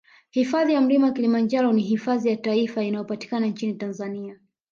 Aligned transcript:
Hifadhi 0.29 0.73
ya 0.73 0.81
Mlima 0.81 1.11
Kilimanjaro 1.11 1.73
ni 1.73 1.81
hifadhi 1.81 2.29
ya 2.29 2.37
taifa 2.37 2.83
inayopatikana 2.83 3.47
nchini 3.47 3.73
Tanzania 3.73 4.39